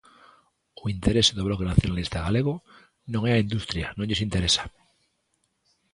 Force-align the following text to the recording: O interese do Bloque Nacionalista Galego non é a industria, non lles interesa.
O 0.81 0.83
interese 0.95 1.31
do 1.35 1.45
Bloque 1.47 1.69
Nacionalista 1.71 2.17
Galego 2.25 2.55
non 3.13 3.21
é 3.29 3.31
a 3.33 3.43
industria, 3.45 3.87
non 3.97 4.07
lles 4.07 4.23
interesa. 4.27 4.63